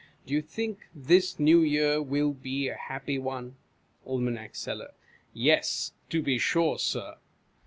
Do 0.25 0.33
you 0.33 0.41
think 0.41 0.87
this 0.95 1.39
New 1.39 1.61
Year 1.61 2.01
will 2.01 2.33
be 2.33 2.69
a 2.69 2.73
happy 2.75 3.19
one? 3.19 3.55
Aim. 4.07 4.39
Seller. 4.53 4.95
Yes, 5.31 5.93
to 6.09 6.23
be 6.23 6.39
sure, 6.39 6.79
Sir. 6.79 7.17